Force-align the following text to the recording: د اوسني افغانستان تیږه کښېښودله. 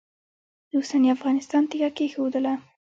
د 0.69 0.71
اوسني 0.79 1.09
افغانستان 1.15 1.63
تیږه 1.69 1.89
کښېښودله. 1.97 2.53